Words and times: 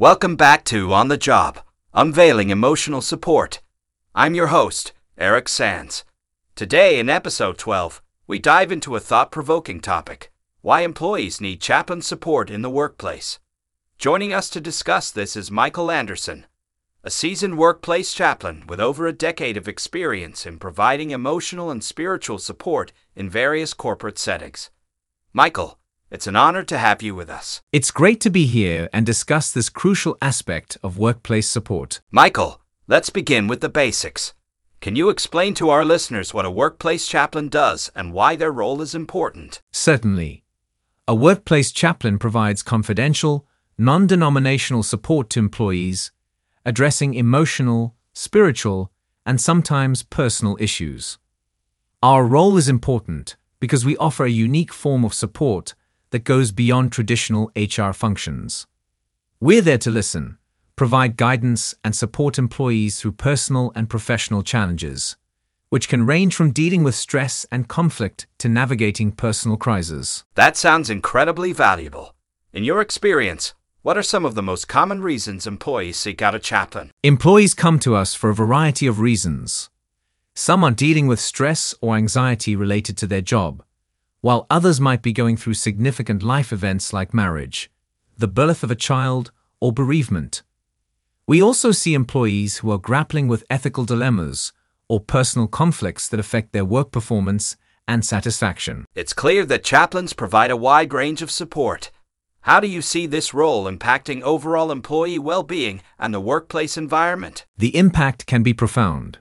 Welcome 0.00 0.36
back 0.36 0.62
to 0.66 0.92
On 0.92 1.08
the 1.08 1.16
Job, 1.16 1.58
Unveiling 1.92 2.50
Emotional 2.50 3.00
Support. 3.00 3.60
I'm 4.14 4.32
your 4.32 4.46
host, 4.46 4.92
Eric 5.16 5.48
Sands. 5.48 6.04
Today, 6.54 7.00
in 7.00 7.10
episode 7.10 7.58
12, 7.58 8.00
we 8.28 8.38
dive 8.38 8.70
into 8.70 8.94
a 8.94 9.00
thought 9.00 9.32
provoking 9.32 9.80
topic 9.80 10.30
why 10.60 10.82
employees 10.82 11.40
need 11.40 11.60
chaplain 11.60 12.00
support 12.00 12.48
in 12.48 12.62
the 12.62 12.70
workplace. 12.70 13.40
Joining 13.98 14.32
us 14.32 14.48
to 14.50 14.60
discuss 14.60 15.10
this 15.10 15.34
is 15.34 15.50
Michael 15.50 15.90
Anderson, 15.90 16.46
a 17.02 17.10
seasoned 17.10 17.58
workplace 17.58 18.14
chaplain 18.14 18.62
with 18.68 18.78
over 18.78 19.08
a 19.08 19.12
decade 19.12 19.56
of 19.56 19.66
experience 19.66 20.46
in 20.46 20.60
providing 20.60 21.10
emotional 21.10 21.72
and 21.72 21.82
spiritual 21.82 22.38
support 22.38 22.92
in 23.16 23.28
various 23.28 23.74
corporate 23.74 24.20
settings. 24.20 24.70
Michael, 25.32 25.77
it's 26.10 26.26
an 26.26 26.36
honor 26.36 26.62
to 26.64 26.78
have 26.78 27.02
you 27.02 27.14
with 27.14 27.28
us. 27.28 27.60
It's 27.72 27.90
great 27.90 28.20
to 28.22 28.30
be 28.30 28.46
here 28.46 28.88
and 28.92 29.04
discuss 29.04 29.52
this 29.52 29.68
crucial 29.68 30.16
aspect 30.22 30.78
of 30.82 30.98
workplace 30.98 31.48
support. 31.48 32.00
Michael, 32.10 32.60
let's 32.86 33.10
begin 33.10 33.46
with 33.46 33.60
the 33.60 33.68
basics. 33.68 34.32
Can 34.80 34.96
you 34.96 35.10
explain 35.10 35.54
to 35.54 35.70
our 35.70 35.84
listeners 35.84 36.32
what 36.32 36.46
a 36.46 36.50
workplace 36.50 37.06
chaplain 37.06 37.48
does 37.48 37.90
and 37.94 38.12
why 38.12 38.36
their 38.36 38.52
role 38.52 38.80
is 38.80 38.94
important? 38.94 39.60
Certainly. 39.72 40.44
A 41.06 41.14
workplace 41.14 41.72
chaplain 41.72 42.18
provides 42.18 42.62
confidential, 42.62 43.46
non 43.76 44.06
denominational 44.06 44.82
support 44.82 45.28
to 45.30 45.40
employees, 45.40 46.12
addressing 46.64 47.14
emotional, 47.14 47.96
spiritual, 48.12 48.92
and 49.26 49.40
sometimes 49.40 50.02
personal 50.02 50.56
issues. 50.60 51.18
Our 52.02 52.24
role 52.24 52.56
is 52.56 52.68
important 52.68 53.36
because 53.60 53.84
we 53.84 53.96
offer 53.96 54.24
a 54.24 54.30
unique 54.30 54.72
form 54.72 55.04
of 55.04 55.12
support 55.12 55.74
that 56.10 56.24
goes 56.24 56.52
beyond 56.52 56.92
traditional 56.92 57.50
HR 57.56 57.92
functions. 57.92 58.66
We're 59.40 59.62
there 59.62 59.78
to 59.78 59.90
listen, 59.90 60.38
provide 60.76 61.16
guidance, 61.16 61.74
and 61.84 61.94
support 61.94 62.38
employees 62.38 63.00
through 63.00 63.12
personal 63.12 63.72
and 63.74 63.90
professional 63.90 64.42
challenges, 64.42 65.16
which 65.68 65.88
can 65.88 66.06
range 66.06 66.34
from 66.34 66.50
dealing 66.50 66.82
with 66.82 66.94
stress 66.94 67.46
and 67.52 67.68
conflict 67.68 68.26
to 68.38 68.48
navigating 68.48 69.12
personal 69.12 69.56
crises. 69.56 70.24
That 70.34 70.56
sounds 70.56 70.90
incredibly 70.90 71.52
valuable. 71.52 72.14
In 72.52 72.64
your 72.64 72.80
experience, 72.80 73.54
what 73.82 73.96
are 73.96 74.02
some 74.02 74.24
of 74.24 74.34
the 74.34 74.42
most 74.42 74.66
common 74.66 75.02
reasons 75.02 75.46
employees 75.46 75.96
seek 75.96 76.20
out 76.20 76.34
a 76.34 76.38
chaplain? 76.38 76.90
Employees 77.02 77.54
come 77.54 77.78
to 77.80 77.94
us 77.94 78.14
for 78.14 78.30
a 78.30 78.34
variety 78.34 78.86
of 78.86 79.00
reasons. 79.00 79.70
Some 80.34 80.64
are 80.64 80.70
dealing 80.70 81.06
with 81.06 81.20
stress 81.20 81.74
or 81.80 81.96
anxiety 81.96 82.56
related 82.56 82.96
to 82.98 83.06
their 83.06 83.20
job 83.20 83.62
while 84.20 84.46
others 84.50 84.80
might 84.80 85.02
be 85.02 85.12
going 85.12 85.36
through 85.36 85.54
significant 85.54 86.22
life 86.22 86.52
events 86.52 86.92
like 86.92 87.14
marriage, 87.14 87.70
the 88.16 88.28
birth 88.28 88.62
of 88.62 88.70
a 88.70 88.74
child, 88.74 89.30
or 89.60 89.72
bereavement. 89.72 90.42
We 91.26 91.42
also 91.42 91.72
see 91.72 91.94
employees 91.94 92.58
who 92.58 92.70
are 92.70 92.78
grappling 92.78 93.28
with 93.28 93.44
ethical 93.50 93.84
dilemmas 93.84 94.52
or 94.88 95.00
personal 95.00 95.46
conflicts 95.46 96.08
that 96.08 96.20
affect 96.20 96.52
their 96.52 96.64
work 96.64 96.90
performance 96.90 97.56
and 97.86 98.04
satisfaction. 98.04 98.84
It's 98.94 99.12
clear 99.12 99.44
that 99.46 99.64
chaplains 99.64 100.12
provide 100.12 100.50
a 100.50 100.56
wide 100.56 100.92
range 100.92 101.22
of 101.22 101.30
support. 101.30 101.90
How 102.42 102.60
do 102.60 102.66
you 102.66 102.80
see 102.80 103.06
this 103.06 103.34
role 103.34 103.64
impacting 103.70 104.22
overall 104.22 104.72
employee 104.72 105.18
well 105.18 105.42
being 105.42 105.82
and 105.98 106.14
the 106.14 106.20
workplace 106.20 106.76
environment? 106.76 107.44
The 107.56 107.76
impact 107.76 108.26
can 108.26 108.42
be 108.42 108.54
profound. 108.54 109.18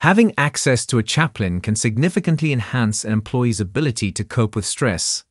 Having 0.00 0.32
access 0.38 0.86
to 0.86 0.96
a 0.96 1.02
chaplain 1.02 1.60
can 1.60 1.76
significantly 1.76 2.54
enhance 2.54 3.04
an 3.04 3.12
employee's 3.12 3.60
ability 3.60 4.10
to 4.12 4.24
cope 4.24 4.56
with 4.56 4.64
stress, 4.64 5.24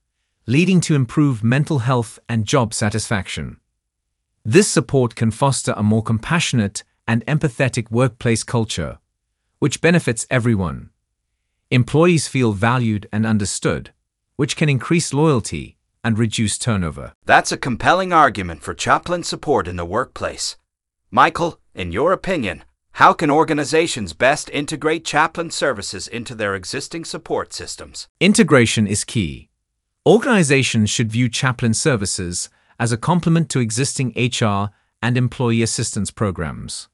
leading 0.46 0.80
to 0.82 0.94
improved 0.94 1.44
mental 1.44 1.80
health 1.80 2.20
and 2.30 2.46
job 2.46 2.76
satisfaction. 2.76 3.58
This 4.46 4.68
support 4.68 5.16
can 5.16 5.32
foster 5.32 5.74
a 5.76 5.82
more 5.82 6.04
compassionate 6.04 6.84
and 7.08 7.26
empathetic 7.26 7.90
workplace 7.90 8.44
culture, 8.44 9.00
which 9.58 9.82
benefits 9.82 10.28
everyone. 10.30 10.92
Employees 11.72 12.28
feel 12.28 12.52
valued 12.52 13.08
and 13.12 13.26
understood, 13.26 13.92
which 14.36 14.56
can 14.56 14.70
increase 14.70 15.16
loyalty 15.16 15.78
and 16.04 16.20
reduce 16.20 16.60
turnover. 16.60 17.14
That's 17.26 17.52
a 17.52 17.58
compelling 17.58 18.14
argument 18.14 18.62
for 18.62 18.76
chaplain 18.76 19.24
support 19.24 19.68
in 19.68 19.78
the 19.78 19.86
workplace. 19.86 20.58
Michael, 21.10 21.60
in 21.74 21.92
your 21.92 22.12
opinion, 22.12 22.64
how 23.00 23.14
can 23.14 23.32
organizations 23.32 24.12
best 24.12 24.50
integrate 24.50 25.06
chaplain 25.06 25.52
services 25.52 26.08
into 26.08 26.36
their 26.36 26.54
existing 26.54 27.06
support 27.06 27.54
systems? 27.54 28.10
Integration 28.20 28.88
is 28.88 29.06
key. 29.06 29.50
Organizations 30.06 30.90
should 30.90 31.12
view 31.12 31.30
chaplain 31.30 31.74
services 31.74 32.50
as 32.78 32.92
a 32.92 32.98
complement 32.98 33.50
to 33.50 33.60
existing 33.60 34.14
HR 34.18 34.70
and 35.02 35.18
employee 35.18 35.62
assistance 35.62 36.12
programs. 36.12 36.90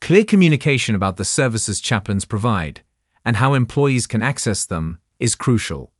Clear 0.00 0.24
communication 0.24 0.94
about 0.94 1.18
the 1.18 1.24
services 1.24 1.80
chaplains 1.80 2.24
provide 2.24 2.82
and 3.24 3.36
how 3.36 3.54
employees 3.54 4.06
can 4.06 4.22
access 4.22 4.64
them 4.64 4.98
is 5.20 5.34
crucial. 5.34 5.92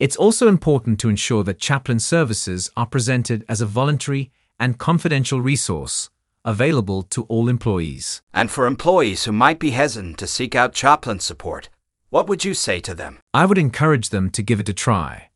It's 0.00 0.16
also 0.16 0.48
important 0.48 0.98
to 1.00 1.08
ensure 1.08 1.44
that 1.44 1.60
chaplain 1.60 2.00
services 2.00 2.70
are 2.76 2.86
presented 2.86 3.44
as 3.48 3.60
a 3.60 3.66
voluntary 3.66 4.32
and 4.58 4.78
confidential 4.78 5.40
resource 5.40 6.10
available 6.48 7.02
to 7.02 7.24
all 7.24 7.48
employees. 7.48 8.22
And 8.32 8.50
for 8.50 8.66
employees 8.66 9.24
who 9.24 9.32
might 9.32 9.58
be 9.58 9.70
hesitant 9.70 10.16
to 10.18 10.26
seek 10.26 10.54
out 10.54 10.72
chaplain 10.72 11.20
support, 11.20 11.68
what 12.08 12.26
would 12.26 12.42
you 12.42 12.54
say 12.54 12.80
to 12.80 12.94
them? 12.94 13.18
I 13.34 13.44
would 13.44 13.58
encourage 13.58 14.08
them 14.08 14.30
to 14.30 14.42
give 14.42 14.58
it 14.58 14.68
a 14.70 14.72
try. 14.72 15.28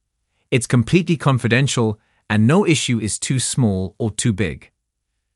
It's 0.50 0.66
completely 0.66 1.18
confidential, 1.18 2.00
and 2.30 2.46
no 2.46 2.66
issue 2.66 2.98
is 2.98 3.18
too 3.18 3.38
small 3.38 3.94
or 3.98 4.10
too 4.10 4.32
big. 4.32 4.70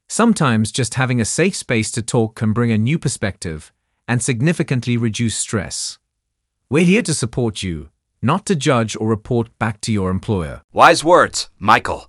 Sometimes 0.08 0.72
just 0.72 0.94
having 0.94 1.20
a 1.20 1.26
safe 1.26 1.54
space 1.54 1.90
to 1.92 2.00
talk 2.00 2.36
can 2.36 2.54
bring 2.54 2.72
a 2.72 2.78
new 2.78 2.98
perspective 2.98 3.70
and 4.08 4.22
significantly 4.22 4.96
reduce 4.96 5.36
stress. 5.36 5.98
We're 6.70 6.84
here 6.84 7.02
to 7.02 7.12
support 7.12 7.62
you, 7.62 7.90
not 8.22 8.46
to 8.46 8.56
judge 8.56 8.96
or 8.96 9.08
report 9.08 9.56
back 9.58 9.82
to 9.82 9.92
your 9.92 10.10
employer. 10.10 10.62
Wise 10.72 11.04
words, 11.04 11.50
Michael. 11.58 12.08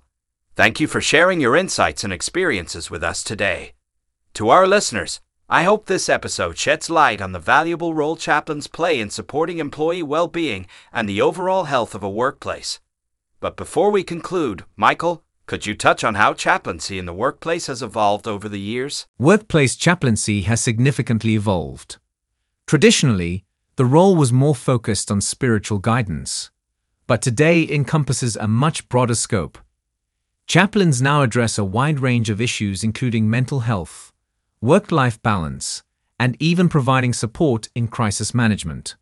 Thank 0.58 0.80
you 0.80 0.88
for 0.88 1.00
sharing 1.00 1.40
your 1.40 1.54
insights 1.54 2.02
and 2.02 2.12
experiences 2.12 2.90
with 2.90 3.04
us 3.04 3.22
today. 3.22 3.74
To 4.34 4.48
our 4.48 4.66
listeners, 4.66 5.20
I 5.48 5.62
hope 5.62 5.86
this 5.86 6.08
episode 6.08 6.58
sheds 6.58 6.90
light 6.90 7.22
on 7.22 7.30
the 7.30 7.38
valuable 7.38 7.94
role 7.94 8.16
chaplains 8.16 8.66
play 8.66 8.98
in 8.98 9.08
supporting 9.08 9.58
employee 9.58 10.02
well 10.02 10.26
being 10.26 10.66
and 10.92 11.08
the 11.08 11.20
overall 11.20 11.66
health 11.66 11.94
of 11.94 12.02
a 12.02 12.10
workplace. 12.10 12.80
But 13.38 13.56
before 13.56 13.92
we 13.92 14.02
conclude, 14.02 14.64
Michael, 14.74 15.22
could 15.46 15.64
you 15.64 15.76
touch 15.76 16.02
on 16.02 16.16
how 16.16 16.34
chaplaincy 16.34 16.98
in 16.98 17.06
the 17.06 17.14
workplace 17.14 17.68
has 17.68 17.80
evolved 17.80 18.26
over 18.26 18.48
the 18.48 18.58
years? 18.58 19.06
Workplace 19.16 19.76
chaplaincy 19.76 20.40
has 20.40 20.60
significantly 20.60 21.36
evolved. 21.36 21.98
Traditionally, 22.66 23.44
the 23.76 23.86
role 23.86 24.16
was 24.16 24.32
more 24.32 24.56
focused 24.56 25.08
on 25.08 25.20
spiritual 25.20 25.78
guidance, 25.78 26.50
but 27.06 27.22
today 27.22 27.64
encompasses 27.70 28.34
a 28.34 28.48
much 28.48 28.88
broader 28.88 29.14
scope 29.14 29.56
Chaplains 30.48 31.02
now 31.02 31.20
address 31.20 31.58
a 31.58 31.64
wide 31.64 32.00
range 32.00 32.30
of 32.30 32.40
issues 32.40 32.82
including 32.82 33.28
mental 33.28 33.60
health, 33.60 34.14
work 34.62 34.90
life 34.90 35.20
balance, 35.20 35.82
and 36.18 36.38
even 36.40 36.70
providing 36.70 37.12
support 37.12 37.68
in 37.74 37.86
crisis 37.86 38.32
management. 38.32 38.96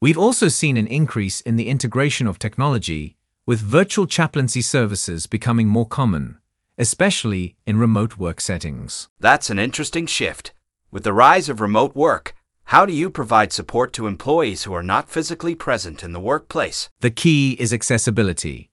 We've 0.00 0.16
also 0.16 0.46
seen 0.46 0.76
an 0.76 0.86
increase 0.86 1.40
in 1.40 1.56
the 1.56 1.66
integration 1.66 2.28
of 2.28 2.38
technology, 2.38 3.16
with 3.46 3.58
virtual 3.58 4.06
chaplaincy 4.06 4.62
services 4.62 5.26
becoming 5.26 5.66
more 5.66 5.88
common, 5.88 6.38
especially 6.78 7.56
in 7.66 7.76
remote 7.76 8.16
work 8.16 8.40
settings. 8.40 9.08
That's 9.18 9.50
an 9.50 9.58
interesting 9.58 10.06
shift. 10.06 10.52
With 10.92 11.02
the 11.02 11.12
rise 11.12 11.48
of 11.48 11.60
remote 11.60 11.96
work, 11.96 12.32
how 12.66 12.86
do 12.86 12.92
you 12.92 13.10
provide 13.10 13.52
support 13.52 13.92
to 13.94 14.06
employees 14.06 14.62
who 14.62 14.72
are 14.74 14.84
not 14.84 15.08
physically 15.08 15.56
present 15.56 16.04
in 16.04 16.12
the 16.12 16.20
workplace? 16.20 16.90
The 17.00 17.10
key 17.10 17.56
is 17.58 17.72
accessibility. 17.72 18.69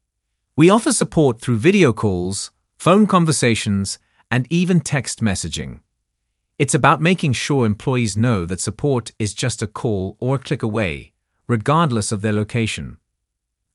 We 0.58 0.72
offer 0.72 0.92
support 0.92 1.40
through 1.40 1.58
video 1.58 1.94
calls, 1.94 2.50
phone 2.80 3.06
conversations, 3.06 4.00
and 4.32 4.48
even 4.50 4.80
text 4.80 5.22
messaging. 5.22 5.82
It's 6.58 6.74
about 6.74 7.00
making 7.00 7.34
sure 7.34 7.64
employees 7.64 8.18
know 8.18 8.44
that 8.48 8.60
support 8.60 9.12
is 9.20 9.36
just 9.36 9.62
a 9.62 9.68
call 9.68 10.18
or 10.20 10.38
a 10.38 10.40
click 10.40 10.64
away, 10.64 11.14
regardless 11.46 12.12
of 12.12 12.24
their 12.24 12.34
location. 12.34 12.98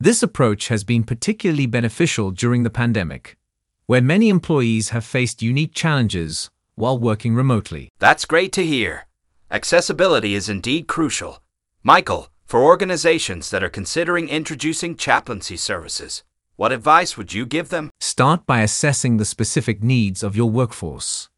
This 0.01 0.25
approach 0.25 0.67
has 0.67 0.83
been 0.83 1.05
particularly 1.05 1.67
beneficial 1.67 2.33
during 2.33 2.65
the 2.65 2.79
pandemic, 2.83 3.39
where 3.87 4.03
many 4.03 4.29
employees 4.29 4.89
have 4.89 5.05
faced 5.05 5.41
unique 5.41 5.75
challenges 5.75 6.51
while 6.75 6.99
working 6.99 7.37
remotely. 7.37 7.91
That's 8.01 8.25
great 8.25 8.51
to 8.55 8.67
hear. 8.67 9.07
Accessibility 9.53 10.35
is 10.35 10.49
indeed 10.49 10.89
crucial. 10.89 11.45
Michael, 11.85 12.31
for 12.45 12.61
organizations 12.61 13.51
that 13.51 13.63
are 13.63 13.69
considering 13.71 14.29
introducing 14.29 14.97
chaplaincy 14.97 15.57
services, 15.57 16.25
what 16.57 16.73
advice 16.73 17.17
would 17.17 17.33
you 17.33 17.47
give 17.47 17.71
them? 17.71 17.91
Start 18.01 18.47
by 18.47 18.61
assessing 18.61 19.17
the 19.17 19.25
specific 19.25 19.83
needs 19.83 20.23
of 20.23 20.37
your 20.37 20.51
workforce. 20.51 21.29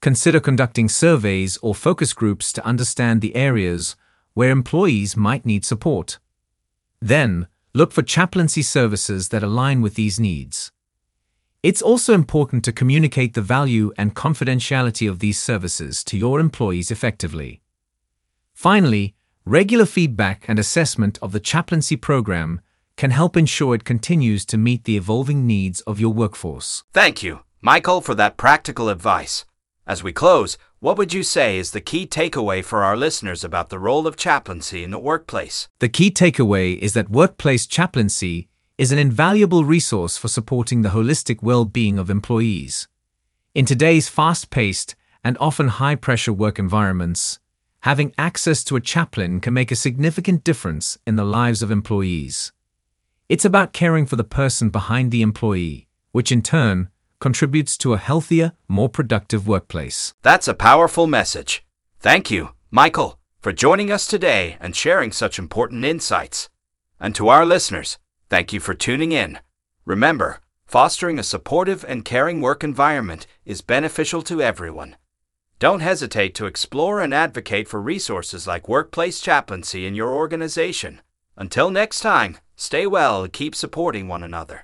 Consider 0.00 0.40
conducting 0.40 0.88
surveys 0.88 1.56
or 1.58 1.74
focus 1.74 2.12
groups 2.12 2.52
to 2.52 2.64
understand 2.66 3.20
the 3.20 3.36
areas 3.36 3.96
where 4.34 4.50
employees 4.50 5.16
might 5.16 5.44
need 5.44 5.64
support. 5.64 6.18
Then, 7.00 7.48
look 7.74 7.92
for 7.92 8.02
chaplaincy 8.02 8.62
services 8.62 9.28
that 9.28 9.42
align 9.42 9.82
with 9.82 9.94
these 9.94 10.18
needs. 10.18 10.72
It's 11.62 11.82
also 11.82 12.14
important 12.14 12.64
to 12.64 12.72
communicate 12.72 13.34
the 13.34 13.42
value 13.42 13.92
and 13.96 14.16
confidentiality 14.16 15.08
of 15.08 15.20
these 15.20 15.40
services 15.40 16.02
to 16.04 16.18
your 16.18 16.40
employees 16.40 16.90
effectively. 16.90 17.60
Finally, 18.52 19.14
regular 19.44 19.86
feedback 19.86 20.44
and 20.48 20.58
assessment 20.58 21.18
of 21.22 21.32
the 21.32 21.40
chaplaincy 21.40 21.96
program 21.96 22.60
can 22.96 23.10
help 23.10 23.36
ensure 23.36 23.74
it 23.74 23.84
continues 23.84 24.44
to 24.46 24.58
meet 24.58 24.84
the 24.84 24.96
evolving 24.96 25.46
needs 25.46 25.80
of 25.82 26.00
your 26.00 26.12
workforce. 26.12 26.84
Thank 26.92 27.22
you, 27.22 27.40
Michael, 27.60 28.00
for 28.00 28.14
that 28.14 28.36
practical 28.36 28.88
advice. 28.88 29.44
As 29.86 30.02
we 30.02 30.12
close, 30.12 30.58
what 30.78 30.96
would 30.96 31.12
you 31.12 31.22
say 31.22 31.58
is 31.58 31.70
the 31.70 31.80
key 31.80 32.06
takeaway 32.06 32.64
for 32.64 32.82
our 32.82 32.96
listeners 32.96 33.44
about 33.44 33.68
the 33.68 33.78
role 33.78 34.06
of 34.06 34.16
chaplaincy 34.16 34.84
in 34.84 34.90
the 34.90 34.98
workplace? 34.98 35.68
The 35.80 35.88
key 35.88 36.10
takeaway 36.10 36.78
is 36.78 36.94
that 36.94 37.10
workplace 37.10 37.66
chaplaincy 37.66 38.48
is 38.78 38.90
an 38.90 38.98
invaluable 38.98 39.64
resource 39.64 40.16
for 40.16 40.28
supporting 40.28 40.82
the 40.82 40.88
holistic 40.88 41.42
well 41.42 41.64
being 41.64 41.98
of 41.98 42.10
employees. 42.10 42.88
In 43.54 43.66
today's 43.66 44.08
fast 44.08 44.50
paced 44.50 44.96
and 45.22 45.36
often 45.38 45.68
high 45.68 45.94
pressure 45.94 46.32
work 46.32 46.58
environments, 46.58 47.38
having 47.80 48.14
access 48.16 48.64
to 48.64 48.76
a 48.76 48.80
chaplain 48.80 49.40
can 49.40 49.54
make 49.54 49.70
a 49.70 49.76
significant 49.76 50.42
difference 50.42 50.98
in 51.06 51.16
the 51.16 51.24
lives 51.24 51.62
of 51.62 51.70
employees. 51.70 52.52
It's 53.32 53.46
about 53.46 53.72
caring 53.72 54.04
for 54.04 54.16
the 54.16 54.24
person 54.24 54.68
behind 54.68 55.10
the 55.10 55.22
employee, 55.22 55.88
which 56.10 56.30
in 56.30 56.42
turn 56.42 56.90
contributes 57.18 57.78
to 57.78 57.94
a 57.94 58.04
healthier, 58.08 58.52
more 58.68 58.90
productive 58.90 59.48
workplace. 59.48 60.12
That's 60.20 60.48
a 60.48 60.52
powerful 60.52 61.06
message. 61.06 61.64
Thank 61.98 62.30
you, 62.30 62.50
Michael, 62.70 63.18
for 63.40 63.50
joining 63.50 63.90
us 63.90 64.06
today 64.06 64.58
and 64.60 64.76
sharing 64.76 65.12
such 65.12 65.38
important 65.38 65.82
insights. 65.82 66.50
And 67.00 67.14
to 67.14 67.28
our 67.28 67.46
listeners, 67.46 67.96
thank 68.28 68.52
you 68.52 68.60
for 68.60 68.74
tuning 68.74 69.12
in. 69.12 69.38
Remember, 69.86 70.40
fostering 70.66 71.18
a 71.18 71.22
supportive 71.22 71.86
and 71.88 72.04
caring 72.04 72.42
work 72.42 72.62
environment 72.62 73.26
is 73.46 73.62
beneficial 73.62 74.20
to 74.24 74.42
everyone. 74.42 74.94
Don't 75.58 75.80
hesitate 75.80 76.34
to 76.34 76.44
explore 76.44 77.00
and 77.00 77.14
advocate 77.14 77.66
for 77.66 77.80
resources 77.80 78.46
like 78.46 78.68
workplace 78.68 79.22
chaplaincy 79.22 79.86
in 79.86 79.94
your 79.94 80.12
organization. 80.12 81.00
Until 81.34 81.70
next 81.70 82.00
time, 82.00 82.36
stay 82.62 82.86
well 82.86 83.26
keep 83.26 83.56
supporting 83.56 84.06
one 84.06 84.22
another. 84.22 84.60